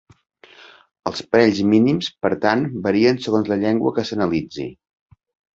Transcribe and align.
Els 1.11 1.21
parells 1.35 1.59
mínims, 1.73 2.09
per 2.25 2.33
tant, 2.47 2.65
varien 2.89 3.21
segons 3.27 3.53
la 3.53 3.61
llengua 3.67 3.97
que 3.99 4.09
s'analitzi. 4.11 4.71